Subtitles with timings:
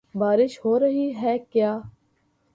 [0.15, 1.71] بارش ہو رہی ہے کیا؟